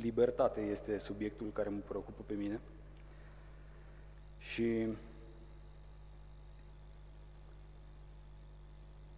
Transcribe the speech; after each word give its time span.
Libertate 0.00 0.60
este 0.60 0.98
subiectul 0.98 1.50
care 1.50 1.68
mă 1.68 1.78
preocupă 1.88 2.22
pe 2.26 2.34
mine. 2.34 2.60
Și 4.38 4.86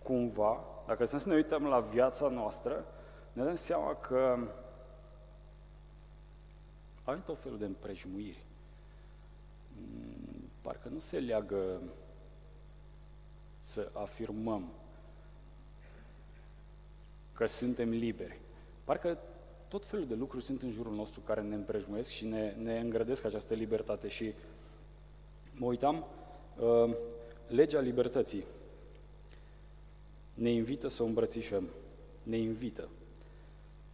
cumva, 0.03 0.65
dacă 0.87 1.05
să 1.05 1.23
ne 1.27 1.35
uităm 1.35 1.67
la 1.67 1.81
viața 1.81 2.29
noastră, 2.29 2.85
ne 3.33 3.45
dăm 3.45 3.57
seama 3.57 3.95
că 3.95 4.39
avem 7.05 7.23
tot 7.23 7.43
felul 7.43 7.59
de 7.59 7.65
împrejmuiri. 7.65 8.43
Mm, 9.77 10.51
parcă 10.63 10.89
nu 10.89 10.99
se 10.99 11.19
leagă 11.19 11.81
să 13.61 13.91
afirmăm 13.93 14.73
că 17.33 17.47
suntem 17.47 17.89
liberi. 17.89 18.41
Parcă 18.85 19.19
tot 19.69 19.87
felul 19.87 20.07
de 20.07 20.15
lucruri 20.15 20.45
sunt 20.45 20.63
în 20.63 20.71
jurul 20.71 20.95
nostru 20.95 21.21
care 21.21 21.41
ne 21.43 21.55
împrejmuiesc 21.55 22.11
și 22.11 22.25
ne, 22.25 22.55
ne 22.63 22.81
îngrădesc 22.81 23.25
această 23.25 23.55
libertate. 23.55 24.09
Și 24.09 24.33
mă 25.55 25.67
uitam, 25.67 26.05
uh, 26.61 26.95
legea 27.49 27.81
libertății 27.81 28.45
ne 30.35 30.51
invită 30.51 30.89
să 30.89 31.03
o 31.03 31.07
îmbrățișăm. 31.07 31.69
Ne 32.23 32.37
invită. 32.37 32.89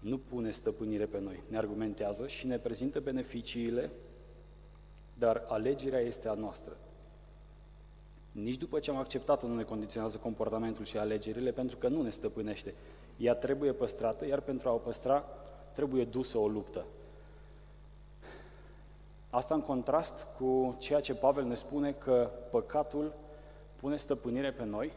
Nu 0.00 0.18
pune 0.18 0.50
stăpânire 0.50 1.04
pe 1.04 1.20
noi. 1.20 1.42
Ne 1.48 1.56
argumentează 1.56 2.26
și 2.26 2.46
ne 2.46 2.58
prezintă 2.58 3.00
beneficiile, 3.00 3.90
dar 5.18 5.44
alegerea 5.48 6.00
este 6.00 6.28
a 6.28 6.34
noastră. 6.34 6.76
Nici 8.32 8.56
după 8.56 8.78
ce 8.78 8.90
am 8.90 8.96
acceptat-o 8.96 9.46
nu 9.46 9.54
ne 9.54 9.62
condiționează 9.62 10.16
comportamentul 10.16 10.84
și 10.84 10.98
alegerile, 10.98 11.50
pentru 11.50 11.76
că 11.76 11.88
nu 11.88 12.02
ne 12.02 12.10
stăpânește. 12.10 12.74
Ea 13.16 13.34
trebuie 13.34 13.72
păstrată, 13.72 14.26
iar 14.26 14.40
pentru 14.40 14.68
a 14.68 14.72
o 14.72 14.76
păstra 14.76 15.24
trebuie 15.74 16.04
dusă 16.04 16.38
o 16.38 16.48
luptă. 16.48 16.84
Asta 19.30 19.54
în 19.54 19.62
contrast 19.62 20.26
cu 20.38 20.76
ceea 20.78 21.00
ce 21.00 21.14
Pavel 21.14 21.44
ne 21.44 21.54
spune 21.54 21.92
că 21.92 22.30
păcatul 22.50 23.12
pune 23.80 23.96
stăpânire 23.96 24.50
pe 24.50 24.64
noi 24.64 24.92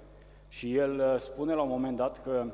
și 0.50 0.76
el 0.76 1.00
uh, 1.00 1.20
spune 1.20 1.54
la 1.54 1.62
un 1.62 1.70
moment 1.70 1.98
dat 1.98 2.24
că 2.24 2.46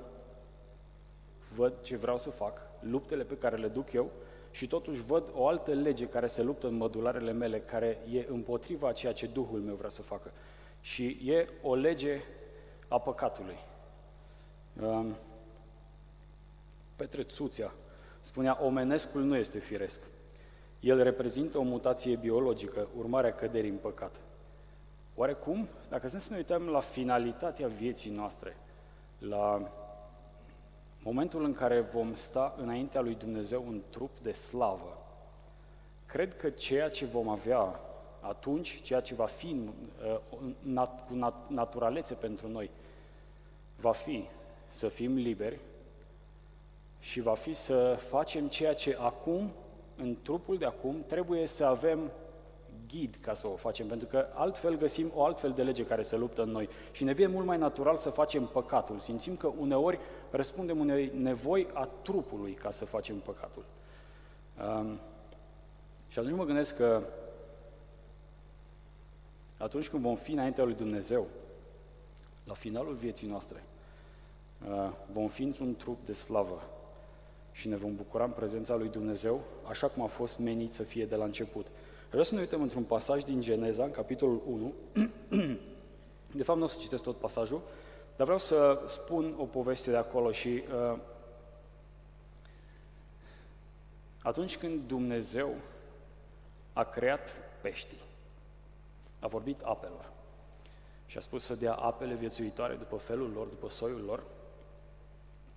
văd 1.55 1.73
ce 1.81 1.97
vreau 1.97 2.17
să 2.17 2.30
fac, 2.30 2.61
luptele 2.80 3.23
pe 3.23 3.38
care 3.38 3.55
le 3.55 3.67
duc 3.67 3.93
eu 3.93 4.09
și 4.52 4.67
totuși 4.67 5.02
văd 5.02 5.23
o 5.33 5.47
altă 5.47 5.71
lege 5.71 6.08
care 6.08 6.27
se 6.27 6.41
luptă 6.41 6.67
în 6.67 6.73
mădularele 6.73 7.31
mele, 7.31 7.59
care 7.59 7.97
e 8.11 8.25
împotriva 8.27 8.91
ceea 8.91 9.13
ce 9.13 9.27
Duhul 9.27 9.59
meu 9.59 9.75
vrea 9.75 9.89
să 9.89 10.02
facă. 10.02 10.31
Și 10.81 11.05
e 11.25 11.47
o 11.61 11.75
lege 11.75 12.21
a 12.87 12.99
păcatului. 12.99 13.58
Um, 14.81 15.15
Petre 16.95 17.23
Țuțea 17.23 17.73
spunea, 18.23 18.59
omenescul 18.61 19.21
nu 19.21 19.35
este 19.35 19.59
firesc. 19.59 19.99
El 20.79 21.03
reprezintă 21.03 21.57
o 21.57 21.61
mutație 21.61 22.16
biologică, 22.16 22.88
urmarea 22.97 23.33
căderii 23.33 23.69
în 23.69 23.77
păcat. 23.77 24.11
Oarecum, 25.15 25.67
dacă 25.89 26.07
să 26.07 26.27
ne 26.30 26.38
uităm 26.38 26.67
la 26.67 26.80
finalitatea 26.80 27.67
vieții 27.67 28.11
noastre, 28.11 28.55
la 29.19 29.71
momentul 31.03 31.43
în 31.43 31.53
care 31.53 31.80
vom 31.80 32.13
sta 32.13 32.55
înaintea 32.57 33.02
lui 33.02 33.15
Dumnezeu 33.15 33.65
în 33.67 33.81
trup 33.89 34.11
de 34.21 34.31
slavă, 34.31 34.97
cred 36.05 36.37
că 36.37 36.49
ceea 36.49 36.89
ce 36.89 37.05
vom 37.05 37.30
avea 37.30 37.80
atunci, 38.19 38.81
ceea 38.81 38.99
ce 38.99 39.15
va 39.15 39.25
fi 39.25 39.69
uh, 40.75 40.87
cu 41.08 41.33
naturalețe 41.47 42.13
pentru 42.13 42.47
noi, 42.47 42.69
va 43.80 43.91
fi 43.91 44.25
să 44.69 44.87
fim 44.87 45.15
liberi 45.15 45.59
și 47.03 47.21
va 47.21 47.33
fi 47.33 47.53
să 47.53 47.99
facem 48.09 48.47
ceea 48.47 48.73
ce 48.73 48.97
acum, 48.99 49.51
în 49.97 50.15
trupul 50.21 50.57
de 50.57 50.65
acum, 50.65 51.03
trebuie 51.07 51.47
să 51.47 51.65
avem 51.65 52.11
ghid 52.87 53.17
ca 53.21 53.33
să 53.33 53.47
o 53.47 53.55
facem, 53.55 53.87
pentru 53.87 54.07
că 54.07 54.25
altfel 54.33 54.77
găsim 54.77 55.11
o 55.15 55.23
altfel 55.23 55.51
de 55.51 55.63
lege 55.63 55.85
care 55.85 56.01
se 56.01 56.15
luptă 56.15 56.41
în 56.41 56.49
noi 56.49 56.69
și 56.91 57.03
ne 57.03 57.13
vine 57.13 57.27
mult 57.27 57.45
mai 57.45 57.58
natural 57.58 57.97
să 57.97 58.09
facem 58.09 58.45
păcatul. 58.45 58.99
Simțim 58.99 59.36
că 59.36 59.47
uneori 59.47 59.99
răspundem 60.31 60.80
unei 60.80 61.11
nevoi 61.15 61.67
a 61.73 61.89
trupului 62.02 62.53
ca 62.53 62.71
să 62.71 62.86
facem 62.86 63.19
păcatul. 63.19 63.65
Um, 64.67 64.99
și 66.08 66.19
atunci 66.19 66.36
mă 66.36 66.45
gândesc 66.45 66.75
că 66.75 67.02
atunci 69.58 69.89
când 69.89 70.03
vom 70.03 70.15
fi 70.15 70.31
înaintea 70.31 70.63
lui 70.63 70.73
Dumnezeu, 70.73 71.27
la 72.45 72.53
finalul 72.53 72.93
vieții 72.93 73.27
noastre, 73.27 73.63
uh, 74.69 74.92
vom 75.13 75.27
fi 75.27 75.43
într-un 75.43 75.75
trup 75.75 76.05
de 76.05 76.13
slavă 76.13 76.61
și 77.53 77.67
ne 77.67 77.75
vom 77.75 77.95
bucura 77.95 78.23
în 78.23 78.31
prezența 78.31 78.75
lui 78.75 78.87
Dumnezeu, 78.87 79.41
așa 79.69 79.87
cum 79.87 80.03
a 80.03 80.08
fost 80.08 80.39
menit 80.39 80.73
să 80.73 80.83
fie 80.83 81.05
de 81.05 81.15
la 81.15 81.23
început. 81.23 81.65
Vreau 82.08 82.23
să 82.23 82.33
ne 82.33 82.39
uităm 82.39 82.61
într-un 82.61 82.83
pasaj 82.83 83.23
din 83.23 83.41
Geneza, 83.41 83.83
în 83.83 83.91
capitolul 83.91 84.41
1. 84.45 84.73
De 86.36 86.43
fapt, 86.43 86.59
nu 86.59 86.65
o 86.65 86.67
să 86.67 86.77
citesc 86.80 87.03
tot 87.03 87.17
pasajul, 87.17 87.61
dar 88.15 88.25
vreau 88.25 88.39
să 88.39 88.81
spun 88.87 89.36
o 89.37 89.43
poveste 89.43 89.89
de 89.89 89.97
acolo 89.97 90.31
și 90.31 90.47
uh, 90.47 90.97
atunci 94.23 94.58
când 94.58 94.87
Dumnezeu 94.87 95.53
a 96.73 96.83
creat 96.83 97.36
peștii, 97.61 98.02
a 99.19 99.27
vorbit 99.27 99.61
apelor 99.61 100.11
și 101.08 101.17
a 101.17 101.21
spus 101.21 101.43
să 101.43 101.55
dea 101.55 101.73
apele 101.73 102.13
viețuitoare 102.13 102.73
după 102.73 102.95
felul 102.95 103.31
lor, 103.36 103.47
după 103.47 103.69
soiul 103.69 104.03
lor, 104.05 104.23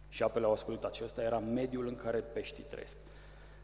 și 0.08 0.22
apele 0.22 0.44
au 0.44 0.52
ascultat. 0.52 0.94
Și 0.94 1.04
ăsta 1.04 1.22
era 1.22 1.38
mediul 1.38 1.86
în 1.86 1.96
care 1.96 2.18
peștii 2.18 2.64
trăiesc. 2.64 2.96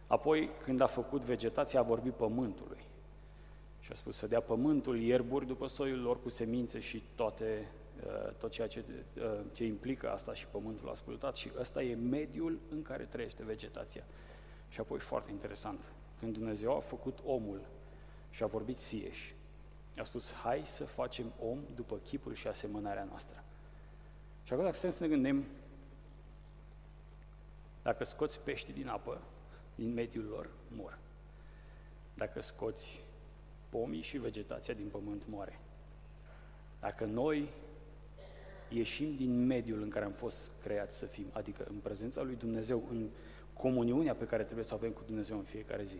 Apoi, 0.06 0.50
când 0.62 0.80
a 0.80 0.86
făcut 0.86 1.20
vegetația, 1.20 1.80
a 1.80 1.82
vorbit 1.82 2.12
pământului. 2.12 2.84
Și 3.80 3.92
a 3.92 3.94
spus 3.94 4.16
să 4.16 4.26
dea 4.26 4.40
pământul 4.40 5.00
ierburi 5.00 5.46
după 5.46 5.66
soiul 5.66 6.00
lor 6.00 6.22
cu 6.22 6.28
semințe 6.28 6.80
și 6.80 7.02
toate, 7.14 7.68
uh, 8.06 8.32
tot 8.38 8.50
ceea 8.50 8.68
ce, 8.68 8.84
uh, 9.16 9.40
ce 9.52 9.64
implică 9.64 10.10
asta 10.10 10.34
și 10.34 10.46
pământul 10.46 10.88
a 10.88 10.90
ascultat. 10.90 11.36
Și 11.36 11.50
ăsta 11.58 11.82
e 11.82 11.94
mediul 11.94 12.58
în 12.70 12.82
care 12.82 13.02
trăiește 13.02 13.44
vegetația. 13.44 14.02
Și 14.68 14.80
apoi, 14.80 14.98
foarte 14.98 15.30
interesant, 15.30 15.78
când 16.18 16.32
Dumnezeu 16.32 16.76
a 16.76 16.80
făcut 16.80 17.18
omul 17.24 17.60
și 18.30 18.42
a 18.42 18.46
vorbit 18.46 18.76
sieși, 18.76 19.34
a 19.96 20.04
spus, 20.04 20.32
hai 20.32 20.62
să 20.64 20.84
facem 20.84 21.32
om 21.38 21.58
după 21.74 21.96
chipul 22.06 22.34
și 22.34 22.46
asemănarea 22.46 23.04
noastră. 23.04 23.44
Și 24.44 24.52
acum, 24.52 24.64
dacă 24.64 24.76
stăm 24.76 24.90
să 24.90 25.02
ne 25.02 25.08
gândim, 25.08 25.44
dacă 27.82 28.04
scoți 28.04 28.40
pești 28.40 28.72
din 28.72 28.88
apă, 28.88 29.20
din 29.74 29.92
mediul 29.92 30.24
lor, 30.24 30.50
mor. 30.68 30.98
Dacă 32.14 32.40
scoți 32.40 33.00
pomii 33.70 34.02
și 34.02 34.18
vegetația 34.18 34.74
din 34.74 34.88
pământ, 34.88 35.22
moare. 35.26 35.58
Dacă 36.80 37.04
noi 37.04 37.48
ieșim 38.68 39.16
din 39.16 39.46
mediul 39.46 39.82
în 39.82 39.88
care 39.88 40.04
am 40.04 40.12
fost 40.12 40.50
creați 40.62 40.98
să 40.98 41.06
fim, 41.06 41.26
adică 41.32 41.64
în 41.68 41.78
prezența 41.78 42.22
lui 42.22 42.36
Dumnezeu, 42.36 42.82
în 42.90 43.08
comuniunea 43.52 44.14
pe 44.14 44.26
care 44.26 44.42
trebuie 44.42 44.64
să 44.64 44.74
o 44.74 44.76
avem 44.76 44.90
cu 44.90 45.02
Dumnezeu 45.06 45.36
în 45.36 45.44
fiecare 45.44 45.84
zi, 45.84 45.96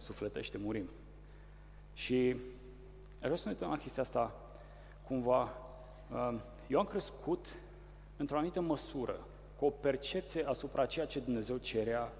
sufletește, 0.00 0.58
murim. 0.58 0.88
Și 1.94 2.36
aș 3.12 3.20
vrea 3.20 3.36
să 3.36 3.48
ne 3.48 3.52
uităm 3.52 3.70
la 3.70 3.76
chestia 3.76 4.02
asta 4.02 4.34
cumva. 5.06 5.42
Uh, 6.12 6.40
eu 6.68 6.78
am 6.78 6.86
crescut 6.86 7.46
într-o 8.16 8.36
anumită 8.36 8.60
măsură, 8.60 9.26
cu 9.60 9.66
o 9.66 9.70
percepție 9.70 10.48
asupra 10.48 10.86
ceea 10.86 11.06
ce 11.06 11.18
Dumnezeu 11.18 11.56
cerea 11.56 12.12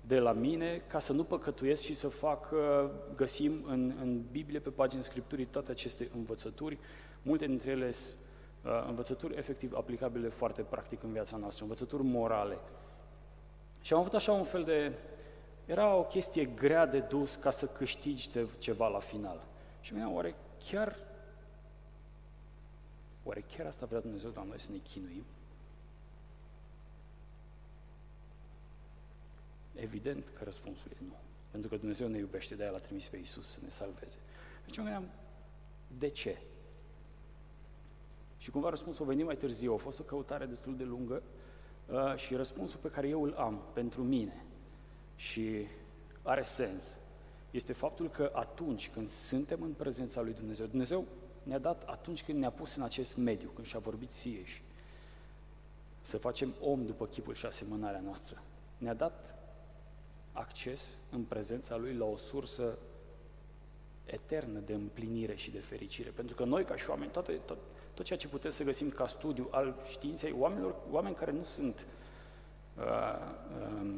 de 0.00 0.18
la 0.18 0.32
mine 0.32 0.82
ca 0.86 0.98
să 0.98 1.12
nu 1.12 1.24
păcătuiesc 1.24 1.82
și 1.82 1.94
să 1.94 2.08
fac, 2.08 2.50
uh, 2.52 2.90
găsim 3.16 3.64
în, 3.66 3.92
în 4.00 4.22
Biblie, 4.30 4.58
pe 4.58 4.70
pagini 4.70 5.02
Scripturii, 5.02 5.44
toate 5.44 5.70
aceste 5.70 6.08
învățături, 6.14 6.78
multe 7.22 7.46
dintre 7.46 7.70
ele 7.70 7.90
sunt 7.90 8.16
uh, 8.64 8.84
învățături 8.88 9.36
efectiv 9.36 9.74
aplicabile 9.76 10.28
foarte 10.28 10.62
practic 10.62 11.02
în 11.02 11.12
viața 11.12 11.36
noastră, 11.36 11.62
învățături 11.62 12.02
morale. 12.02 12.58
Și 13.82 13.92
am 13.92 13.98
avut 13.98 14.14
așa 14.14 14.32
un 14.32 14.44
fel 14.44 14.64
de... 14.64 14.92
Era 15.66 15.94
o 15.94 16.02
chestie 16.02 16.44
grea 16.44 16.86
de 16.86 16.98
dus 16.98 17.34
ca 17.34 17.50
să 17.50 17.66
câștigi 17.66 18.30
ceva 18.58 18.88
la 18.88 18.98
final. 18.98 19.40
Și 19.80 19.94
mi 19.94 20.12
oare 20.14 20.34
chiar 20.70 20.96
Oare 23.22 23.44
chiar 23.56 23.66
asta 23.66 23.86
vrea 23.86 24.00
Dumnezeu 24.00 24.30
la 24.34 24.42
noi 24.42 24.60
să 24.60 24.68
ne 24.72 24.78
chinuim? 24.78 25.24
Evident 29.80 30.28
că 30.38 30.44
răspunsul 30.44 30.90
e 30.92 31.04
nu. 31.04 31.14
Pentru 31.50 31.68
că 31.68 31.76
Dumnezeu 31.76 32.08
ne 32.08 32.18
iubește, 32.18 32.54
de-aia 32.54 32.72
l-a 32.72 32.78
trimis 32.78 33.06
pe 33.06 33.16
Iisus 33.16 33.48
să 33.48 33.58
ne 33.62 33.70
salveze. 33.70 34.18
Deci 34.64 34.76
eu 34.76 34.82
gândeam, 34.84 35.08
de 35.98 36.08
ce? 36.08 36.36
Și 38.38 38.50
cumva 38.50 38.70
răspunsul 38.70 39.04
a 39.04 39.08
venit 39.08 39.24
mai 39.24 39.36
târziu, 39.36 39.72
a 39.72 39.76
fost 39.76 39.98
o 39.98 40.02
căutare 40.02 40.44
destul 40.44 40.76
de 40.76 40.84
lungă 40.84 41.22
uh, 41.86 42.16
și 42.16 42.34
răspunsul 42.34 42.78
pe 42.82 42.90
care 42.90 43.08
eu 43.08 43.22
îl 43.22 43.34
am 43.34 43.62
pentru 43.74 44.02
mine 44.02 44.44
și 45.16 45.66
are 46.22 46.42
sens, 46.42 46.84
este 47.50 47.72
faptul 47.72 48.10
că 48.10 48.30
atunci 48.34 48.90
când 48.90 49.08
suntem 49.08 49.62
în 49.62 49.72
prezența 49.72 50.20
lui 50.20 50.32
Dumnezeu, 50.32 50.66
Dumnezeu 50.66 51.04
ne-a 51.42 51.58
dat 51.58 51.82
atunci 51.86 52.24
când 52.24 52.38
ne-a 52.38 52.50
pus 52.50 52.76
în 52.76 52.82
acest 52.82 53.16
mediu, 53.16 53.50
când 53.54 53.66
și-a 53.66 53.78
vorbit 53.78 54.10
sieși, 54.10 54.62
să 56.02 56.18
facem 56.18 56.54
om 56.60 56.86
după 56.86 57.06
chipul 57.06 57.34
și 57.34 57.46
asemănarea 57.46 58.00
noastră. 58.00 58.42
Ne-a 58.78 58.94
dat 58.94 59.37
acces 60.38 60.96
în 61.10 61.22
prezența 61.22 61.76
Lui 61.76 61.94
la 61.94 62.04
o 62.04 62.16
sursă 62.16 62.78
eternă 64.06 64.58
de 64.58 64.72
împlinire 64.72 65.34
și 65.36 65.50
de 65.50 65.58
fericire. 65.58 66.10
Pentru 66.10 66.34
că 66.34 66.44
noi, 66.44 66.64
ca 66.64 66.76
și 66.76 66.90
oameni, 66.90 67.10
toate, 67.10 67.32
tot, 67.32 67.58
tot 67.94 68.04
ceea 68.04 68.18
ce 68.18 68.28
putem 68.28 68.50
să 68.50 68.62
găsim 68.62 68.90
ca 68.90 69.06
studiu 69.06 69.48
al 69.50 69.74
științei, 69.90 70.34
oamenilor, 70.38 70.74
oameni 70.90 71.14
care 71.14 71.32
nu 71.32 71.42
sunt 71.42 71.86
uh, 72.78 72.84
uh, 73.60 73.94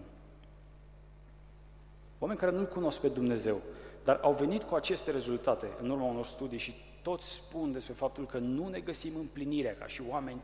oameni 2.18 2.38
care 2.38 2.52
nu-L 2.52 2.66
cunosc 2.66 2.98
pe 2.98 3.08
Dumnezeu, 3.08 3.60
dar 4.04 4.18
au 4.22 4.32
venit 4.32 4.62
cu 4.62 4.74
aceste 4.74 5.10
rezultate 5.10 5.66
în 5.80 5.90
urma 5.90 6.04
unor 6.04 6.26
studii 6.26 6.58
și 6.58 6.74
toți 7.02 7.28
spun 7.28 7.72
despre 7.72 7.92
faptul 7.92 8.26
că 8.26 8.38
nu 8.38 8.68
ne 8.68 8.80
găsim 8.80 9.16
împlinirea 9.16 9.74
ca 9.74 9.86
și 9.86 10.02
oameni 10.08 10.42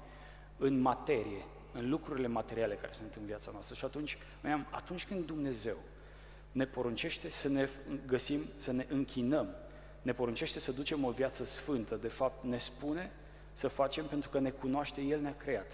în 0.59 0.81
materie, 0.81 1.45
în 1.79 1.89
lucrurile 1.89 2.27
materiale 2.27 2.75
care 2.75 2.93
sunt 2.93 3.15
în 3.21 3.27
viața 3.27 3.51
noastră. 3.53 3.75
Și 3.75 3.85
atunci, 3.85 4.19
am, 4.53 4.67
atunci 4.71 5.07
când 5.07 5.27
Dumnezeu 5.27 5.77
ne 6.53 6.65
poruncește 6.65 7.29
să 7.29 7.49
ne 7.49 7.69
găsim, 8.07 8.41
să 8.57 8.73
ne 8.73 8.87
închinăm, 8.89 9.55
ne 10.03 10.13
poruncește 10.13 10.59
să 10.59 10.73
ducem 10.73 11.05
o 11.05 11.11
viață 11.11 11.45
sfântă, 11.45 11.97
de 11.97 12.09
fapt 12.09 12.45
ne 12.45 12.59
spune 12.59 13.11
să 13.53 13.69
facem 13.69 14.05
pentru 14.05 14.29
că 14.29 14.39
ne 14.39 14.51
cunoaște, 14.51 15.01
El 15.01 15.21
ne-a 15.21 15.37
creat. 15.37 15.67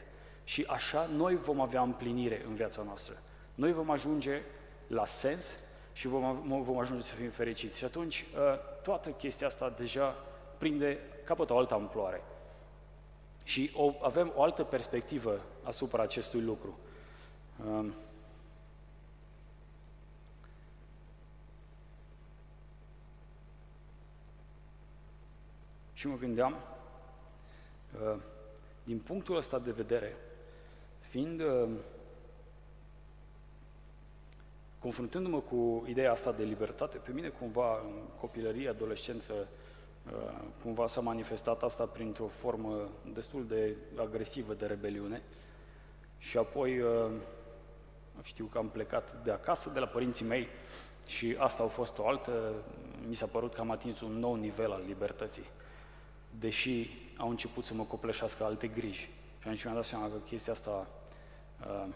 Și 0.45 0.65
așa 0.69 1.11
noi 1.17 1.37
vom 1.37 1.61
avea 1.61 1.83
împlinire 1.83 2.43
în 2.47 2.55
viața 2.55 2.83
noastră. 2.83 3.15
Noi 3.55 3.73
vom 3.73 3.91
ajunge 3.91 4.43
la 4.87 5.07
sens 5.07 5.59
și 5.93 6.07
vom, 6.07 6.63
vom 6.63 6.79
ajunge 6.79 7.05
să 7.05 7.15
fim 7.15 7.31
fericiți. 7.31 7.79
Și 7.79 7.85
atunci 7.85 8.25
ă, 8.37 8.59
toată 8.83 9.09
chestia 9.09 9.47
asta 9.47 9.75
deja 9.79 10.17
prinde, 10.59 10.99
capătă 11.25 11.53
o 11.53 11.59
altă 11.59 11.75
amploare. 11.75 12.21
Și 13.45 13.71
o, 13.75 13.95
avem 14.03 14.33
o 14.37 14.43
altă 14.43 14.63
perspectivă 14.65 15.41
asupra 15.63 16.03
acestui 16.03 16.41
lucru. 16.41 16.79
Um, 17.67 17.95
și 25.93 26.07
mă 26.07 26.17
gândeam, 26.17 26.53
uh, 26.53 28.21
din 28.85 28.99
punctul 28.99 29.37
ăsta 29.37 29.59
de 29.59 29.71
vedere, 29.71 30.17
fiind 31.09 31.41
uh, 31.41 31.69
confruntându-mă 34.79 35.41
cu 35.41 35.85
ideea 35.89 36.13
asta 36.13 36.33
de 36.33 36.43
libertate, 36.43 36.97
pe 36.97 37.13
mine 37.13 37.29
cumva 37.29 37.79
în 37.79 38.03
copilărie, 38.21 38.69
adolescență, 38.69 39.33
Uh, 39.33 39.62
cumva 40.63 40.87
s-a 40.87 41.01
manifestat 41.01 41.63
asta 41.63 41.85
printr-o 41.85 42.31
formă 42.41 42.89
destul 43.13 43.47
de 43.47 43.77
agresivă 43.97 44.55
de 44.55 44.67
rebeliune 44.67 45.23
și 46.19 46.37
apoi 46.37 46.81
uh, 46.81 47.11
știu 48.23 48.45
că 48.45 48.59
am 48.59 48.69
plecat 48.69 49.23
de 49.25 49.31
acasă, 49.31 49.71
de 49.71 49.79
la 49.79 49.87
părinții 49.87 50.25
mei 50.25 50.49
și 51.07 51.37
asta 51.39 51.63
a 51.63 51.67
fost 51.67 51.99
o 51.99 52.09
altă, 52.09 52.53
mi 53.09 53.15
s-a 53.15 53.27
părut 53.27 53.55
că 53.55 53.61
am 53.61 53.71
atins 53.71 54.01
un 54.01 54.13
nou 54.13 54.35
nivel 54.35 54.73
al 54.73 54.83
libertății, 54.87 55.51
deși 56.39 56.91
au 57.17 57.29
început 57.29 57.65
să 57.65 57.75
mă 57.75 57.83
copleșească 57.83 58.45
alte 58.45 58.67
griji. 58.67 59.11
Și 59.39 59.49
atunci 59.49 59.65
mi-am 59.65 59.77
dat 59.77 59.85
seama 59.85 60.07
că 60.07 60.17
chestia 60.27 60.53
asta 60.53 60.87
uh, 61.67 61.95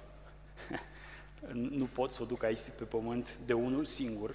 nu 1.81 1.85
pot 1.85 2.11
să 2.11 2.23
o 2.23 2.27
duc 2.27 2.43
aici 2.43 2.61
pe 2.79 2.85
pământ 2.85 3.37
de 3.47 3.53
unul 3.53 3.85
singur, 3.85 4.35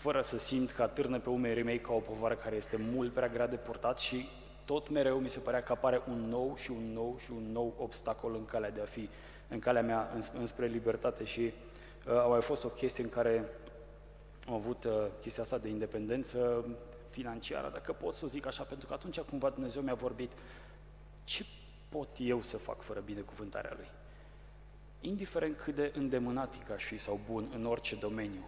fără 0.00 0.22
să 0.22 0.38
simt 0.38 0.70
că 0.70 0.82
atârnă 0.82 1.18
pe 1.18 1.28
umerii 1.28 1.62
mei 1.62 1.80
ca 1.80 1.92
o 1.92 1.98
povară 1.98 2.34
care 2.34 2.56
este 2.56 2.76
mult 2.76 3.12
prea 3.12 3.28
grea 3.28 3.46
de 3.46 3.56
purtat 3.56 3.98
și 3.98 4.28
tot 4.64 4.88
mereu 4.88 5.18
mi 5.18 5.28
se 5.28 5.38
părea 5.38 5.62
că 5.62 5.72
apare 5.72 6.00
un 6.08 6.28
nou 6.28 6.56
și 6.56 6.70
un 6.70 6.92
nou 6.92 7.18
și 7.24 7.30
un 7.30 7.52
nou 7.52 7.74
obstacol 7.78 8.34
în 8.34 8.44
calea 8.44 8.70
de 8.70 8.80
a 8.80 8.84
fi, 8.84 9.08
în 9.48 9.58
calea 9.58 9.82
mea 9.82 10.12
înspre 10.32 10.66
libertate 10.66 11.24
și 11.24 11.52
uh, 12.06 12.12
a 12.12 12.26
mai 12.26 12.40
fost 12.40 12.64
o 12.64 12.68
chestie 12.68 13.04
în 13.04 13.10
care 13.10 13.44
am 14.48 14.54
avut 14.54 14.84
uh, 14.84 14.92
chestia 15.20 15.42
asta 15.42 15.58
de 15.58 15.68
independență 15.68 16.64
financiară, 17.10 17.70
dacă 17.72 17.92
pot 17.92 18.14
să 18.14 18.26
zic 18.26 18.46
așa, 18.46 18.62
pentru 18.62 18.86
că 18.86 18.92
atunci 18.92 19.20
cumva 19.20 19.48
Dumnezeu 19.48 19.82
mi-a 19.82 19.94
vorbit 19.94 20.30
ce 21.24 21.44
pot 21.88 22.08
eu 22.18 22.42
să 22.42 22.56
fac 22.56 22.80
fără 22.82 23.00
binecuvântarea 23.00 23.72
Lui? 23.76 23.88
Indiferent 25.00 25.56
cât 25.56 25.74
de 25.74 25.92
îndemânatic 25.94 26.70
aș 26.70 26.84
fi 26.84 26.98
sau 26.98 27.20
bun 27.30 27.50
în 27.54 27.66
orice 27.66 27.96
domeniu, 27.96 28.44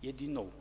e 0.00 0.10
din 0.10 0.32
nou 0.32 0.52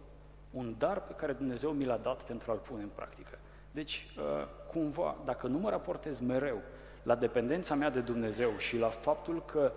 un 0.51 0.75
dar 0.77 1.01
pe 1.01 1.13
care 1.13 1.33
Dumnezeu 1.33 1.71
mi 1.71 1.85
l-a 1.85 1.97
dat 1.97 2.21
pentru 2.21 2.51
a-l 2.51 2.57
pune 2.57 2.81
în 2.81 2.89
practică. 2.95 3.37
Deci, 3.71 4.07
uh, 4.17 4.47
cumva, 4.71 5.17
dacă 5.25 5.47
nu 5.47 5.57
mă 5.57 5.69
raportez 5.69 6.19
mereu 6.19 6.61
la 7.03 7.15
dependența 7.15 7.75
mea 7.75 7.89
de 7.89 7.99
Dumnezeu 7.99 8.57
și 8.57 8.77
la 8.77 8.89
faptul 8.89 9.45
că 9.45 9.71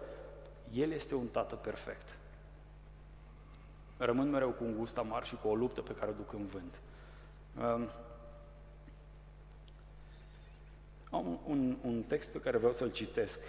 El 0.73 0.91
este 0.91 1.15
un 1.15 1.27
tată 1.27 1.55
perfect, 1.55 2.17
rămân 3.99 4.31
mereu 4.31 4.51
cu 4.51 4.65
un 4.65 4.77
gust 4.77 4.99
amar 4.99 5.25
și 5.25 5.37
cu 5.37 5.49
o 5.49 5.55
luptă 5.55 5.81
pe 5.81 5.95
care 5.95 6.11
o 6.11 6.15
duc 6.15 6.33
în 6.33 6.47
vânt. 6.47 6.79
Um, 7.59 7.89
am 11.11 11.41
un, 11.47 11.77
un 11.83 12.03
text 12.03 12.29
pe 12.29 12.41
care 12.41 12.57
vreau 12.57 12.73
să-l 12.73 12.93
citesc 12.93 13.41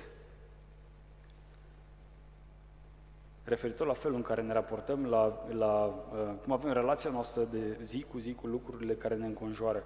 referitor 3.46 3.88
la 3.88 3.94
felul 3.94 4.16
în 4.16 4.22
care 4.22 4.42
ne 4.42 4.54
raportăm 4.54 5.06
la, 5.06 5.46
la 5.58 5.86
uh, 5.86 6.34
cum 6.44 6.54
avem 6.54 6.74
relația 6.74 7.10
noastră 7.10 7.48
de 7.52 7.78
zi 7.84 8.06
cu 8.12 8.18
zi 8.18 8.34
cu 8.34 8.48
lucrurile 8.48 8.94
care 8.94 9.16
ne 9.16 9.26
înconjoară. 9.26 9.84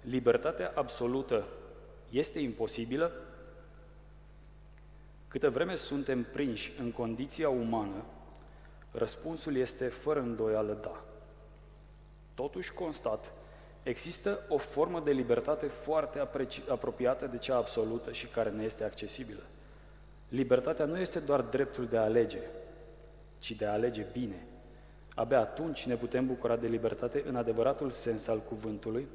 Libertatea 0.00 0.72
absolută 0.74 1.44
este 2.10 2.38
imposibilă 2.38 3.12
câtă 5.28 5.50
vreme 5.50 5.76
suntem 5.76 6.26
prinși 6.32 6.72
în 6.78 6.90
condiția 6.90 7.48
umană, 7.48 8.04
răspunsul 8.90 9.56
este 9.56 9.86
fără 9.86 10.20
îndoială 10.20 10.78
da. 10.82 11.04
Totuși 12.34 12.72
constat, 12.72 13.32
există 13.82 14.38
o 14.48 14.58
formă 14.58 15.00
de 15.00 15.10
libertate 15.10 15.66
foarte 15.66 16.28
apropiată 16.68 17.26
de 17.26 17.38
cea 17.38 17.56
absolută 17.56 18.12
și 18.12 18.26
care 18.26 18.50
ne 18.50 18.64
este 18.64 18.84
accesibilă. 18.84 19.42
Libertatea 20.28 20.84
nu 20.84 20.98
este 20.98 21.18
doar 21.18 21.40
dreptul 21.40 21.86
de 21.86 21.96
a 21.96 22.02
alege, 22.02 22.38
ci 23.42 23.52
de 23.52 23.64
a 23.64 23.72
alege 23.72 24.06
bine. 24.12 24.46
Abia 25.14 25.40
atunci 25.40 25.86
ne 25.86 25.96
putem 25.96 26.26
bucura 26.26 26.56
de 26.56 26.66
libertate 26.66 27.22
în 27.26 27.36
adevăratul 27.36 27.90
sens 27.90 28.26
al 28.26 28.38
cuvântului, 28.38 29.06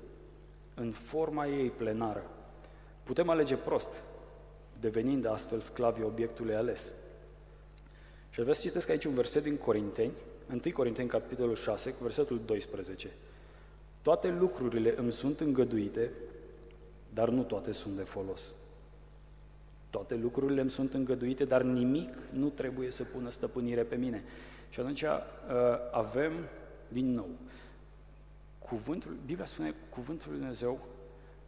în 0.75 0.91
forma 0.91 1.47
ei 1.47 1.69
plenară. 1.69 2.23
Putem 3.03 3.29
alege 3.29 3.55
prost, 3.55 3.89
devenind 4.79 5.25
astfel 5.25 5.59
sclavii 5.59 6.03
obiectului 6.03 6.55
ales. 6.55 6.93
Și 8.29 8.39
vreau 8.39 8.53
să 8.53 8.61
citesc 8.61 8.89
aici 8.89 9.05
un 9.05 9.13
verset 9.13 9.43
din 9.43 9.57
Corinteni, 9.57 10.11
1 10.49 10.61
Corinteni, 10.73 11.07
capitolul 11.07 11.55
6, 11.55 11.89
cu 11.91 12.03
versetul 12.03 12.41
12. 12.45 13.11
Toate 14.01 14.27
lucrurile 14.27 14.93
îmi 14.97 15.11
sunt 15.11 15.39
îngăduite, 15.39 16.11
dar 17.13 17.29
nu 17.29 17.43
toate 17.43 17.71
sunt 17.71 17.95
de 17.95 18.03
folos. 18.03 18.41
Toate 19.89 20.15
lucrurile 20.15 20.61
îmi 20.61 20.69
sunt 20.69 20.93
îngăduite, 20.93 21.45
dar 21.45 21.61
nimic 21.61 22.09
nu 22.29 22.47
trebuie 22.47 22.91
să 22.91 23.03
pună 23.03 23.29
stăpânire 23.29 23.81
pe 23.81 23.95
mine. 23.95 24.23
Și 24.69 24.79
atunci 24.79 25.01
uh, 25.01 25.09
avem, 25.91 26.31
din 26.87 27.13
nou, 27.13 27.27
cuvântul, 28.59 29.17
Biblia 29.25 29.45
spune, 29.45 29.73
cuvântul 29.89 30.29
lui 30.29 30.39
Dumnezeu 30.39 30.79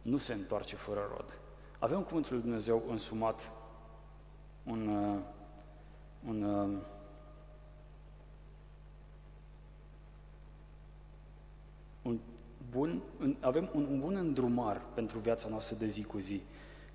nu 0.02 0.18
se 0.18 0.32
întoarce 0.32 0.76
fără 0.76 1.00
rod. 1.16 1.24
Avem 1.78 2.02
cuvântul 2.02 2.32
lui 2.32 2.42
Dumnezeu 2.42 2.84
însumat 2.88 3.50
un, 4.64 4.88
uh, 4.88 5.18
un 6.28 6.42
uh, 6.42 6.78
un 12.02 12.18
bun, 12.70 13.02
avem 13.40 13.70
un, 13.74 13.86
un 13.90 14.00
bun 14.00 14.16
îndrumar 14.16 14.80
pentru 14.94 15.18
viața 15.18 15.48
noastră 15.48 15.76
de 15.76 15.86
zi 15.86 16.02
cu 16.02 16.18
zi 16.18 16.40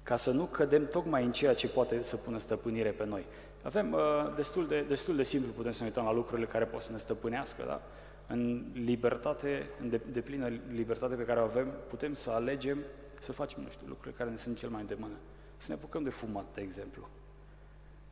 ca 0.06 0.16
să 0.16 0.32
nu 0.32 0.44
cădem 0.44 0.88
tocmai 0.88 1.24
în 1.24 1.32
ceea 1.32 1.54
ce 1.54 1.68
poate 1.68 2.04
să 2.04 2.16
pună 2.16 2.38
stăpânire 2.38 2.90
pe 2.90 3.06
noi. 3.06 3.26
Avem 3.64 3.94
uh, 3.94 4.00
destul, 4.36 4.68
de, 4.68 4.82
destul 4.82 5.16
de 5.16 5.24
simplu, 5.24 5.52
putem 5.52 5.72
să 5.72 5.80
ne 5.80 5.88
uităm 5.88 6.04
la 6.04 6.14
lucrurile 6.14 6.48
care 6.48 6.66
pot 6.66 6.82
să 6.82 6.92
ne 6.92 6.98
stăpânească, 6.98 7.64
da? 7.66 7.82
În 8.28 8.64
libertate, 8.74 9.70
în 9.82 9.90
de, 9.90 10.02
de 10.12 10.22
plină 10.22 10.48
libertate 10.74 11.16
pe 11.16 11.24
care 11.24 11.40
o 11.40 11.44
avem, 11.44 11.68
putem 11.90 12.14
să 12.14 12.30
alegem 12.30 12.78
să 13.20 13.32
facem, 13.32 13.62
nu 13.64 13.70
știu, 13.70 13.88
lucrurile 13.88 14.16
care 14.18 14.30
ne 14.30 14.38
sunt 14.38 14.58
cel 14.58 14.70
mai 14.70 14.84
de 14.84 14.96
mână. 15.00 15.16
Să 15.58 15.66
ne 15.68 15.74
apucăm 15.74 16.04
de 16.04 16.10
fumat, 16.10 16.46
de 16.54 16.62
exemplu. 16.62 17.10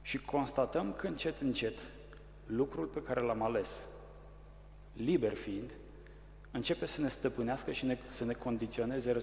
Și 0.02 0.18
constatăm 0.18 0.94
că 0.94 1.08
încet, 1.08 1.42
încet, 1.42 1.80
lucrul 2.46 2.86
pe 2.86 3.02
care 3.02 3.22
l-am 3.22 3.42
ales, 3.42 3.86
liber 4.94 5.34
fiind, 5.34 5.72
începe 6.54 6.86
să 6.86 7.02
ne 7.02 7.08
stăpânească 7.08 7.72
și 7.72 7.86
ne, 7.86 7.98
să 8.06 8.26
ne 8.26 8.34
condiționeze 8.34 9.18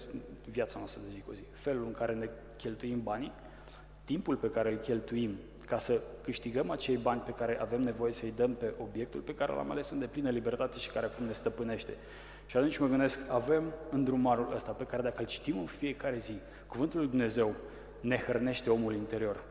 viața 0.51 0.79
noastră 0.79 1.01
de 1.05 1.11
zi 1.15 1.23
cu 1.27 1.33
zi. 1.33 1.41
Felul 1.61 1.85
în 1.87 1.93
care 1.93 2.15
ne 2.15 2.29
cheltuim 2.57 3.03
banii, 3.03 3.33
timpul 4.05 4.37
pe 4.37 4.51
care 4.51 4.71
îl 4.71 4.77
cheltuim 4.77 5.37
ca 5.67 5.79
să 5.79 6.01
câștigăm 6.25 6.71
acei 6.71 6.97
bani 6.97 7.21
pe 7.21 7.31
care 7.31 7.61
avem 7.61 7.81
nevoie 7.81 8.13
să-i 8.13 8.33
dăm 8.37 8.55
pe 8.55 8.73
obiectul 8.81 9.21
pe 9.21 9.35
care 9.35 9.53
l-am 9.53 9.71
ales 9.71 9.91
în 9.91 9.99
deplină 9.99 10.31
libertate 10.31 10.79
și 10.79 10.91
care 10.91 11.07
acum 11.07 11.27
ne 11.27 11.33
stăpânește. 11.33 11.93
Și 12.47 12.57
atunci 12.57 12.79
mă 12.79 12.87
gândesc, 12.87 13.21
avem 13.29 13.63
îndrumarul 13.91 14.53
ăsta 14.55 14.73
pe 14.73 14.85
care 14.85 15.03
dacă 15.03 15.21
îl 15.21 15.27
citim 15.27 15.59
în 15.59 15.67
fiecare 15.67 16.19
zi, 16.19 16.35
Cuvântul 16.67 16.99
lui 16.99 17.09
Dumnezeu 17.09 17.55
ne 18.01 18.17
hrănește 18.17 18.71
omul 18.71 18.95
interior. 18.95 19.43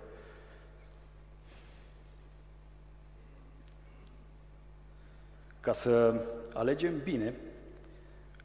Ca 5.59 5.73
să 5.73 6.21
alegem 6.53 7.01
bine, 7.03 7.33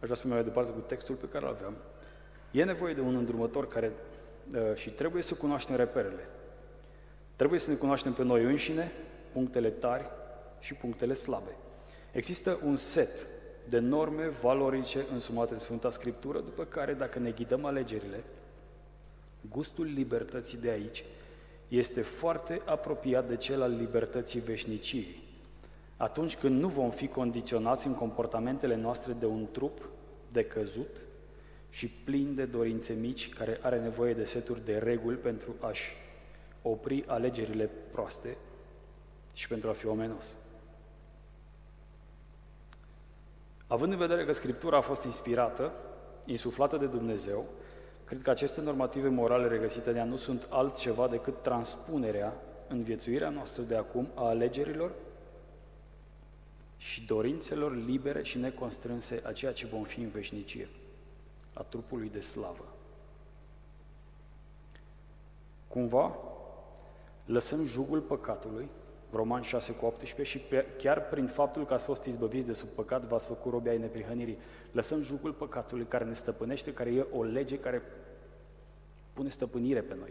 aș 0.05 0.11
vrea 0.11 0.23
să 0.23 0.27
merg 0.27 0.45
mai 0.45 0.53
departe 0.53 0.81
cu 0.81 0.87
textul 0.87 1.15
pe 1.15 1.29
care 1.29 1.45
îl 1.45 1.51
aveam, 1.51 1.75
e 2.51 2.65
nevoie 2.65 2.95
de 2.95 3.01
un 3.01 3.17
îndrumător 3.17 3.69
care 3.69 3.93
uh, 4.53 4.61
și 4.75 4.91
trebuie 4.91 5.23
să 5.23 5.35
cunoaștem 5.35 5.77
reperele. 5.77 6.29
Trebuie 7.37 7.61
să 7.61 7.71
ne 7.71 7.77
cunoaștem 7.77 8.13
pe 8.13 8.23
noi 8.23 8.45
înșine, 8.45 8.93
punctele 9.33 9.69
tari 9.69 10.05
și 10.61 10.75
punctele 10.75 11.15
slabe. 11.15 11.51
Există 12.13 12.59
un 12.65 12.77
set 12.77 13.27
de 13.69 13.79
norme 13.79 14.29
valorice 14.29 15.05
însumate 15.13 15.53
în 15.53 15.59
Sfânta 15.59 15.91
Scriptură, 15.91 16.39
după 16.39 16.65
care, 16.65 16.93
dacă 16.93 17.19
ne 17.19 17.31
ghidăm 17.31 17.65
alegerile, 17.65 18.25
gustul 19.51 19.85
libertății 19.85 20.59
de 20.59 20.71
aici 20.71 21.05
este 21.69 22.01
foarte 22.01 22.61
apropiat 22.65 23.29
de 23.29 23.37
cel 23.37 23.63
al 23.63 23.77
libertății 23.77 24.41
veșniciei. 24.41 25.24
Atunci 25.97 26.37
când 26.37 26.61
nu 26.61 26.69
vom 26.69 26.91
fi 26.91 27.09
condiționați 27.09 27.87
în 27.87 27.95
comportamentele 27.95 28.77
noastre 28.77 29.13
de 29.13 29.27
un 29.27 29.47
trup 29.53 29.89
decăzut 30.33 30.89
și 31.71 31.89
plin 31.89 32.35
de 32.35 32.45
dorințe 32.45 32.93
mici, 32.93 33.35
care 33.35 33.59
are 33.63 33.81
nevoie 33.81 34.15
de 34.15 34.25
seturi 34.25 34.65
de 34.65 34.79
reguli 34.79 35.17
pentru 35.17 35.55
a-și 35.61 35.91
opri 36.63 37.05
alegerile 37.07 37.71
proaste 37.93 38.37
și 39.35 39.49
pentru 39.49 39.69
a 39.69 39.73
fi 39.73 39.87
omenos. 39.87 40.37
Având 43.67 43.93
în 43.93 43.99
vedere 43.99 44.25
că 44.25 44.33
Scriptura 44.33 44.77
a 44.77 44.81
fost 44.81 45.05
inspirată, 45.05 45.73
insuflată 46.25 46.77
de 46.77 46.87
Dumnezeu, 46.87 47.45
cred 48.05 48.23
că 48.23 48.31
aceste 48.31 48.61
normative 48.61 49.09
morale 49.09 49.49
regăsite 49.49 49.91
în 49.91 49.97
ea 49.97 50.05
nu 50.05 50.17
sunt 50.17 50.47
altceva 50.49 51.09
decât 51.09 51.43
transpunerea 51.43 52.33
în 52.69 52.83
viețuirea 52.83 53.29
noastră 53.29 53.63
de 53.63 53.77
acum 53.77 54.09
a 54.15 54.25
alegerilor 54.27 54.93
și 56.85 57.03
dorințelor 57.03 57.77
libere 57.77 58.23
și 58.23 58.39
neconstrânse 58.39 59.23
a 59.25 59.33
ceea 59.33 59.53
ce 59.53 59.67
vom 59.67 59.83
fi 59.83 60.01
în 60.01 60.09
veșnicie, 60.09 60.69
a 61.53 61.63
trupului 61.63 62.11
de 62.13 62.21
slavă. 62.21 62.65
Cumva, 65.69 66.17
lăsăm 67.27 67.67
jugul 67.67 68.01
păcatului 68.01 68.69
Roman 69.13 69.43
6 69.43 69.73
cu 69.73 69.87
18, 69.87 70.39
și 70.39 70.45
pe, 70.45 70.67
chiar 70.79 71.09
prin 71.09 71.27
faptul 71.27 71.67
că 71.67 71.75
ați 71.75 71.85
fost 71.85 72.05
izbăviți 72.05 72.47
de 72.47 72.53
sub 72.53 72.69
păcat, 72.69 73.03
v-ați 73.03 73.27
făcut 73.27 73.53
robi 73.53 73.69
ai 73.69 73.79
neprihănirii. 73.79 74.39
Lăsăm 74.73 75.03
jugul 75.03 75.33
păcatului 75.33 75.85
care 75.85 76.05
ne 76.05 76.15
stăpânește, 76.15 76.73
care 76.73 76.91
e 76.91 77.07
o 77.13 77.23
lege 77.23 77.59
care 77.59 77.83
pune 79.13 79.29
stăpânire 79.29 79.81
pe 79.81 79.95
noi. 79.99 80.11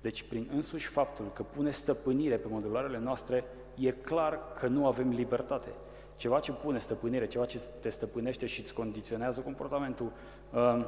Deci, 0.00 0.22
prin 0.22 0.48
însuși 0.54 0.86
faptul 0.86 1.32
că 1.32 1.42
pune 1.42 1.70
stăpânire 1.70 2.36
pe 2.36 2.48
modularele 2.48 2.98
noastre, 2.98 3.44
e 3.78 3.90
clar 3.90 4.40
că 4.58 4.66
nu 4.66 4.86
avem 4.86 5.08
libertate. 5.08 5.68
Ceva 6.22 6.40
ce 6.40 6.52
pune 6.52 6.78
stăpânire, 6.78 7.26
ceva 7.26 7.46
ce 7.46 7.60
te 7.80 7.90
stăpânește 7.90 8.46
și 8.46 8.60
îți 8.60 8.74
condiționează 8.74 9.40
comportamentul, 9.40 10.12
uh, 10.52 10.84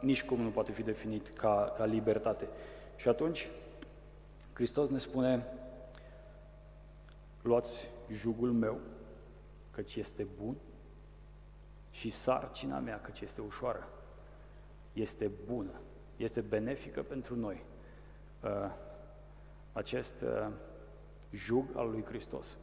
nici 0.00 0.24
cum 0.24 0.40
nu 0.40 0.48
poate 0.48 0.72
fi 0.72 0.82
definit 0.82 1.28
ca, 1.28 1.74
ca 1.76 1.84
libertate. 1.84 2.48
Și 2.96 3.08
atunci, 3.08 3.48
Hristos 4.52 4.88
ne 4.88 4.98
spune, 4.98 5.46
luați 7.42 7.88
jugul 8.10 8.52
meu, 8.52 8.80
căci 9.70 9.94
este 9.94 10.26
bun, 10.42 10.56
și 11.90 12.10
sarcina 12.10 12.78
mea, 12.78 13.00
căci 13.00 13.20
este 13.20 13.40
ușoară. 13.40 13.88
Este 14.92 15.30
bună, 15.46 15.80
este 16.16 16.40
benefică 16.40 17.02
pentru 17.02 17.36
noi. 17.36 17.64
Uh, 18.42 18.70
acest 19.72 20.14
uh, 20.22 20.52
jug 21.32 21.68
al 21.76 21.90
lui 21.90 22.04
Hristos. 22.04 22.56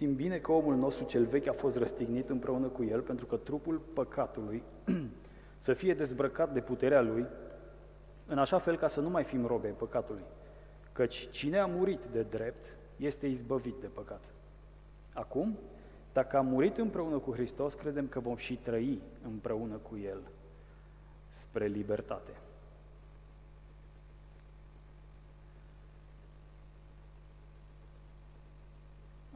Știm 0.00 0.14
bine 0.14 0.36
că 0.36 0.52
omul 0.52 0.76
nostru 0.76 1.04
cel 1.04 1.24
vechi 1.24 1.46
a 1.46 1.52
fost 1.52 1.76
răstignit 1.76 2.28
împreună 2.28 2.66
cu 2.66 2.84
el, 2.84 3.00
pentru 3.00 3.26
că 3.26 3.36
trupul 3.36 3.80
păcatului 3.94 4.62
să 5.58 5.72
fie 5.72 5.94
dezbrăcat 5.94 6.52
de 6.52 6.60
puterea 6.60 7.00
lui, 7.00 7.26
în 8.26 8.38
așa 8.38 8.58
fel 8.58 8.76
ca 8.76 8.88
să 8.88 9.00
nu 9.00 9.10
mai 9.10 9.24
fim 9.24 9.46
robe 9.46 9.68
păcatului. 9.68 10.22
Căci 10.92 11.28
cine 11.30 11.58
a 11.58 11.66
murit 11.66 12.00
de 12.12 12.22
drept 12.22 12.66
este 12.96 13.26
izbăvit 13.26 13.74
de 13.80 13.86
păcat. 13.86 14.22
Acum, 15.14 15.58
dacă 16.12 16.36
am 16.36 16.46
murit 16.46 16.78
împreună 16.78 17.18
cu 17.18 17.32
Hristos, 17.32 17.74
credem 17.74 18.06
că 18.06 18.20
vom 18.20 18.36
și 18.36 18.54
trăi 18.54 19.02
împreună 19.24 19.76
cu 19.76 19.98
El 20.04 20.20
spre 21.40 21.66
libertate. 21.66 22.30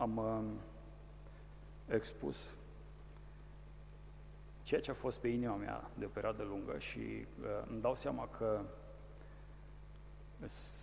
Am 0.05 0.17
uh, 0.17 0.45
expus 1.95 2.37
ceea 4.63 4.81
ce 4.81 4.91
a 4.91 4.95
fost 4.95 5.17
pe 5.17 5.29
inima 5.29 5.55
mea 5.55 5.91
de 5.99 6.05
o 6.05 6.09
perioadă 6.09 6.43
lungă 6.43 6.79
și 6.79 6.99
uh, 6.99 7.47
îmi 7.71 7.81
dau 7.81 7.95
seama 7.95 8.29
că 8.39 8.61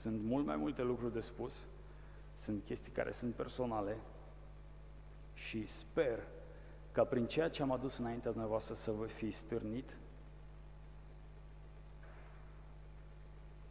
sunt 0.02 0.24
mult 0.24 0.46
mai 0.46 0.56
multe 0.56 0.82
lucruri 0.82 1.14
de 1.14 1.22
spus, 1.22 1.54
sunt 2.40 2.64
chestii 2.64 2.92
care 2.92 3.12
sunt 3.12 3.34
personale 3.34 3.98
și 5.34 5.68
sper 5.68 6.20
ca 6.92 7.04
prin 7.04 7.28
ceea 7.28 7.50
ce 7.50 7.62
am 7.62 7.72
adus 7.72 7.98
înaintea 7.98 8.32
dumneavoastră 8.32 8.74
să 8.74 8.92
vă 8.92 9.06
fi 9.06 9.32
stârnit 9.32 9.98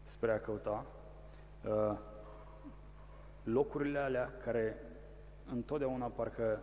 spre 0.04 0.32
a 0.32 0.40
căuta 0.40 0.86
uh, 1.64 1.98
locurile 3.44 3.98
alea 3.98 4.32
care 4.44 4.76
întotdeauna 5.50 6.06
parcă 6.06 6.62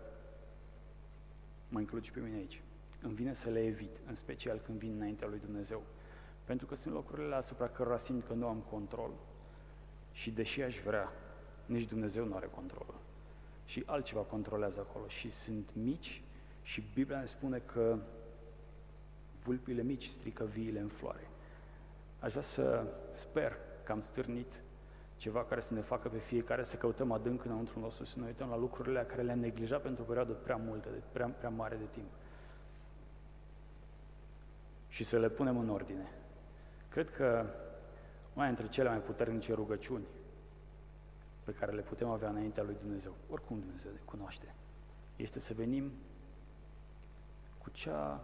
mă 1.70 1.80
includ 1.80 2.04
și 2.04 2.12
pe 2.12 2.20
mine 2.20 2.36
aici. 2.36 2.62
Îmi 3.02 3.16
vine 3.16 3.34
să 3.34 3.50
le 3.50 3.66
evit, 3.66 3.92
în 4.08 4.16
special 4.16 4.58
când 4.58 4.78
vin 4.78 4.94
înaintea 4.96 5.28
lui 5.28 5.40
Dumnezeu. 5.40 5.82
Pentru 6.46 6.66
că 6.66 6.76
sunt 6.76 6.94
locurile 6.94 7.36
asupra 7.36 7.68
cărora 7.68 7.98
simt 7.98 8.26
că 8.28 8.34
nu 8.34 8.48
am 8.48 8.64
control. 8.70 9.12
Și 10.12 10.32
deși 10.32 10.62
aș 10.62 10.76
vrea, 10.86 11.12
nici 11.66 11.88
Dumnezeu 11.88 12.26
nu 12.26 12.36
are 12.36 12.50
control. 12.56 12.94
Și 13.66 13.84
altceva 13.86 14.22
controlează 14.22 14.80
acolo. 14.80 15.08
Și 15.08 15.32
sunt 15.32 15.70
mici 15.74 16.22
și 16.64 16.84
Biblia 16.94 17.20
ne 17.20 17.26
spune 17.26 17.58
că 17.58 17.98
vulpile 19.44 19.84
mici 19.84 20.08
strică 20.08 20.46
viile 20.46 20.80
în 20.80 20.88
floare. 20.88 21.28
Aș 22.20 22.32
vrea 22.32 22.44
să 22.44 22.88
sper 23.16 23.54
că 23.84 23.92
am 23.92 24.02
stârnit 24.02 24.54
ceva 25.18 25.44
care 25.44 25.62
să 25.62 25.74
ne 25.74 25.82
facă 25.82 26.10
pe 26.10 26.18
fiecare 26.18 26.64
să 26.64 26.76
căutăm 26.76 27.12
adânc 27.12 27.46
înăuntru 27.46 27.80
nostru, 27.80 28.06
să 28.06 28.20
ne 28.20 28.26
uităm 28.26 28.50
la 28.50 28.58
lucrurile 28.58 29.06
care 29.08 29.22
le-am 29.22 29.40
neglijat 29.40 29.82
pentru 29.82 30.04
o 30.04 30.06
perioadă 30.06 30.32
prea 30.32 30.56
multă, 30.56 30.90
de 30.90 31.02
prea, 31.14 31.28
prea 31.28 31.50
mare 31.50 31.76
de 31.76 31.88
timp. 31.94 32.08
Și 34.90 35.04
să 35.04 35.20
le 35.20 35.30
punem 35.30 35.58
în 35.58 35.70
ordine. 35.70 36.08
Cred 36.90 37.10
că 37.10 37.46
una 38.34 38.46
dintre 38.46 38.68
cele 38.68 38.90
mai 38.90 38.98
puternice 38.98 39.54
rugăciuni 39.54 40.06
pe 41.44 41.52
care 41.52 41.72
le 41.72 41.82
putem 41.82 42.10
avea 42.10 42.30
înaintea 42.30 42.64
lui 42.64 42.76
Dumnezeu, 42.82 43.14
oricum 43.30 43.60
Dumnezeu 43.60 43.92
le 43.92 44.02
cunoaște, 44.06 44.56
este 45.16 45.40
să 45.40 45.54
venim 45.54 45.92
cu 47.58 47.70
cea 47.70 48.24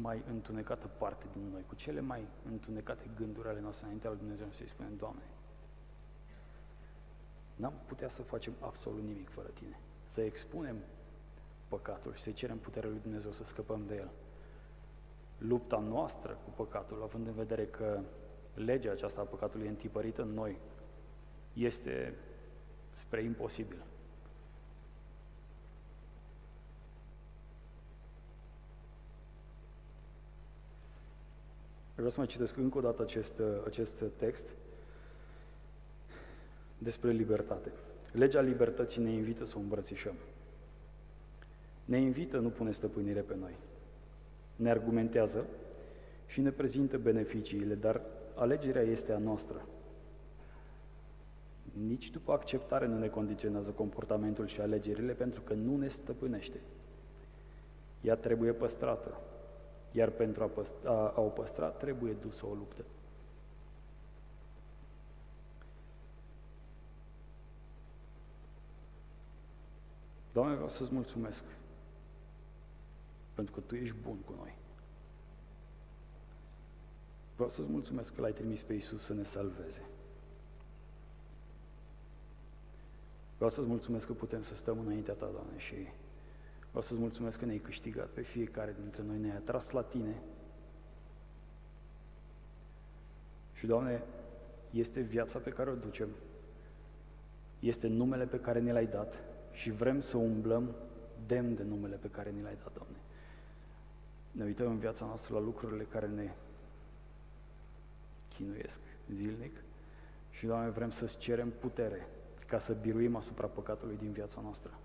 mai 0.00 0.22
întunecată 0.28 0.86
parte 0.98 1.24
din 1.32 1.48
noi, 1.52 1.64
cu 1.66 1.74
cele 1.74 2.00
mai 2.00 2.26
întunecate 2.44 3.10
gânduri 3.16 3.48
ale 3.48 3.60
noastre 3.60 3.84
înaintea 3.84 4.10
lui 4.10 4.18
Dumnezeu 4.18 4.46
și 4.50 4.56
să-i 4.56 4.68
spunem, 4.68 4.96
Doamne, 4.96 5.22
n-am 7.56 7.72
putea 7.86 8.08
să 8.08 8.22
facem 8.22 8.52
absolut 8.60 9.02
nimic 9.02 9.28
fără 9.28 9.48
Tine. 9.48 9.78
Să 10.12 10.20
expunem 10.20 10.76
păcatul 11.68 12.14
și 12.14 12.22
să-i 12.22 12.32
cerem 12.32 12.58
puterea 12.58 12.88
lui 12.90 13.00
Dumnezeu 13.02 13.32
să 13.32 13.44
scăpăm 13.44 13.84
de 13.86 13.94
el. 13.94 14.10
Lupta 15.38 15.78
noastră 15.78 16.38
cu 16.44 16.50
păcatul, 16.56 17.02
având 17.02 17.26
în 17.26 17.34
vedere 17.34 17.64
că 17.64 18.00
legea 18.54 18.90
aceasta 18.90 19.20
a 19.20 19.24
păcatului 19.24 19.68
întipărită 19.68 20.22
în 20.22 20.28
noi 20.28 20.56
este 21.52 22.14
spre 22.92 23.22
imposibil. 23.22 23.84
Vreau 31.94 32.10
să 32.10 32.18
mai 32.18 32.26
citesc 32.26 32.56
încă 32.56 32.78
o 32.78 32.80
dată 32.80 33.02
acest, 33.02 33.32
acest 33.66 34.04
text 34.18 34.52
despre 36.84 37.10
libertate. 37.10 37.72
Legea 38.12 38.40
libertății 38.40 39.02
ne 39.02 39.10
invită 39.10 39.44
să 39.44 39.52
o 39.56 39.60
îmbrățișăm. 39.60 40.14
Ne 41.84 41.98
invită, 41.98 42.38
nu 42.38 42.48
pune 42.48 42.72
stăpânire 42.72 43.20
pe 43.20 43.36
noi. 43.40 43.56
Ne 44.56 44.70
argumentează 44.70 45.46
și 46.26 46.40
ne 46.40 46.50
prezintă 46.50 46.98
beneficiile, 46.98 47.74
dar 47.74 48.00
alegerea 48.34 48.82
este 48.82 49.12
a 49.12 49.18
noastră. 49.18 49.66
Nici 51.88 52.10
după 52.10 52.32
acceptare 52.32 52.86
nu 52.86 52.98
ne 52.98 53.08
condiționează 53.08 53.70
comportamentul 53.70 54.46
și 54.46 54.60
alegerile 54.60 55.12
pentru 55.12 55.40
că 55.40 55.54
nu 55.54 55.76
ne 55.76 55.88
stăpânește. 55.88 56.58
Ea 58.00 58.14
trebuie 58.14 58.52
păstrată, 58.52 59.20
iar 59.92 60.08
pentru 60.08 60.42
a, 60.42 60.46
păstra, 60.46 60.90
a, 60.90 61.12
a 61.16 61.20
o 61.20 61.28
păstra 61.28 61.68
trebuie 61.68 62.16
dusă 62.22 62.46
o 62.46 62.54
luptă. 62.54 62.84
Doamne, 70.34 70.54
vreau 70.54 70.68
să-ți 70.68 70.94
mulțumesc 70.94 71.44
pentru 73.34 73.54
că 73.54 73.60
Tu 73.60 73.74
ești 73.74 73.96
bun 74.02 74.20
cu 74.20 74.32
noi. 74.32 74.56
Vreau 77.34 77.48
să-ți 77.48 77.68
mulțumesc 77.68 78.14
că 78.14 78.20
L-ai 78.20 78.32
trimis 78.32 78.62
pe 78.62 78.72
Iisus 78.72 79.02
să 79.02 79.14
ne 79.14 79.24
salveze. 79.24 79.82
Vreau 83.34 83.50
să-ți 83.50 83.66
mulțumesc 83.66 84.06
că 84.06 84.12
putem 84.12 84.42
să 84.42 84.54
stăm 84.54 84.78
înaintea 84.78 85.14
Ta, 85.14 85.26
Doamne, 85.32 85.58
și 85.58 85.74
vreau 86.68 86.82
să-ți 86.82 87.00
mulțumesc 87.00 87.38
că 87.38 87.44
ne-ai 87.44 87.58
câștigat 87.58 88.08
pe 88.08 88.22
fiecare 88.22 88.76
dintre 88.80 89.02
noi, 89.02 89.18
ne-ai 89.18 89.36
atras 89.36 89.70
la 89.70 89.82
Tine. 89.82 90.22
Și, 93.54 93.66
Doamne, 93.66 94.02
este 94.70 95.00
viața 95.00 95.38
pe 95.38 95.50
care 95.50 95.70
o 95.70 95.74
ducem, 95.74 96.08
este 97.60 97.86
numele 97.86 98.24
pe 98.24 98.40
care 98.40 98.60
ne 98.60 98.72
l-ai 98.72 98.86
dat 98.86 99.33
și 99.54 99.70
vrem 99.70 100.00
să 100.00 100.16
umblăm 100.16 100.74
demn 101.26 101.54
de 101.54 101.62
numele 101.62 101.96
pe 101.96 102.08
care 102.08 102.30
ne 102.30 102.42
l-ai 102.42 102.56
dat, 102.62 102.72
Doamne. 102.74 102.96
Ne 104.30 104.44
uităm 104.44 104.70
în 104.70 104.78
viața 104.78 105.04
noastră 105.04 105.34
la 105.34 105.40
lucrurile 105.40 105.82
care 105.82 106.06
ne 106.06 106.30
chinuiesc 108.36 108.80
zilnic 109.12 109.52
și, 110.30 110.46
Doamne, 110.46 110.70
vrem 110.70 110.90
să-ți 110.90 111.18
cerem 111.18 111.52
putere 111.60 112.06
ca 112.46 112.58
să 112.58 112.72
biruim 112.72 113.16
asupra 113.16 113.46
păcatului 113.46 113.96
din 113.96 114.10
viața 114.10 114.40
noastră. 114.40 114.78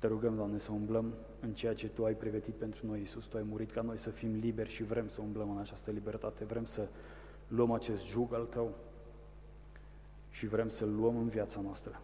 Te 0.00 0.06
rugăm, 0.06 0.34
Doamne, 0.36 0.58
să 0.58 0.72
umblăm 0.72 1.14
în 1.40 1.52
ceea 1.52 1.74
ce 1.74 1.88
Tu 1.88 2.04
ai 2.04 2.14
pregătit 2.14 2.54
pentru 2.54 2.86
noi, 2.86 2.98
Iisus. 2.98 3.24
Tu 3.24 3.36
ai 3.36 3.46
murit 3.48 3.72
ca 3.72 3.80
noi 3.80 3.98
să 3.98 4.10
fim 4.10 4.34
liberi 4.34 4.72
și 4.72 4.82
vrem 4.82 5.08
să 5.08 5.20
umblăm 5.20 5.50
în 5.50 5.58
această 5.58 5.90
libertate. 5.90 6.44
Vrem 6.44 6.64
să 6.64 6.88
luăm 7.48 7.70
acest 7.70 8.04
jug 8.04 8.34
al 8.34 8.44
Tău 8.44 8.74
și 10.36 10.46
vrem 10.46 10.70
să-L 10.70 10.94
luăm 10.94 11.16
în 11.16 11.28
viața 11.28 11.60
noastră. 11.60 12.02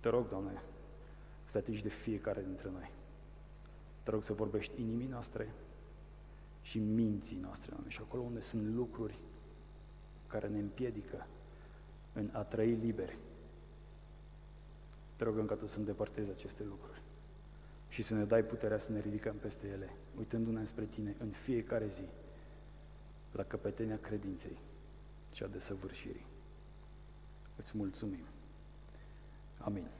Te 0.00 0.08
rog, 0.08 0.28
Doamne, 0.28 0.62
să 1.44 1.52
te 1.52 1.58
atingi 1.58 1.82
de 1.82 1.88
fiecare 1.88 2.42
dintre 2.42 2.70
noi. 2.70 2.90
Te 4.04 4.10
rog 4.10 4.24
să 4.24 4.32
vorbești 4.32 4.80
inimii 4.80 5.06
noastre 5.06 5.52
și 6.62 6.78
minții 6.78 7.36
noastre, 7.36 7.70
Doamne, 7.70 7.90
și 7.90 7.98
acolo 8.02 8.22
unde 8.22 8.40
sunt 8.40 8.74
lucruri 8.74 9.18
care 10.26 10.48
ne 10.48 10.58
împiedică 10.58 11.26
în 12.12 12.30
a 12.32 12.42
trăi 12.42 12.74
liberi. 12.74 13.18
Te 15.16 15.24
rugăm 15.24 15.46
ca 15.46 15.54
Tu 15.54 15.66
să 15.66 15.78
îndepărtezi 15.78 16.30
aceste 16.30 16.64
lucruri 16.64 17.02
și 17.88 18.02
să 18.02 18.14
ne 18.14 18.24
dai 18.24 18.44
puterea 18.44 18.78
să 18.78 18.92
ne 18.92 19.00
ridicăm 19.00 19.36
peste 19.36 19.66
ele, 19.66 19.90
uitându-ne 20.18 20.64
spre 20.64 20.84
Tine 20.84 21.16
în 21.18 21.30
fiecare 21.30 21.88
zi, 21.88 22.04
la 23.32 23.42
căpetenia 23.42 23.98
credinței 23.98 24.58
și 25.32 25.42
a 25.42 25.46
desăvârșirii. 25.46 26.26
Îți 27.56 27.70
mulțumim. 27.76 28.24
Amin. 29.58 29.99